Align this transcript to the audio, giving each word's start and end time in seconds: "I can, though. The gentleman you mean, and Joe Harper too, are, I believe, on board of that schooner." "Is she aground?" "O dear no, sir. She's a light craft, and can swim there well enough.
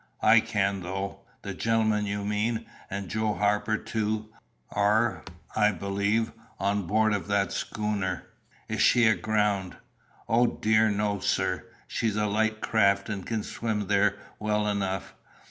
"I 0.23 0.39
can, 0.39 0.81
though. 0.81 1.19
The 1.43 1.53
gentleman 1.53 2.07
you 2.07 2.25
mean, 2.25 2.65
and 2.89 3.07
Joe 3.07 3.35
Harper 3.35 3.77
too, 3.77 4.33
are, 4.71 5.23
I 5.55 5.71
believe, 5.73 6.31
on 6.59 6.87
board 6.87 7.13
of 7.13 7.27
that 7.27 7.51
schooner." 7.51 8.23
"Is 8.67 8.81
she 8.81 9.05
aground?" 9.05 9.77
"O 10.27 10.47
dear 10.47 10.89
no, 10.89 11.19
sir. 11.19 11.67
She's 11.87 12.15
a 12.15 12.25
light 12.25 12.61
craft, 12.61 13.09
and 13.09 13.27
can 13.27 13.43
swim 13.43 13.85
there 13.85 14.17
well 14.39 14.67
enough. 14.67 15.13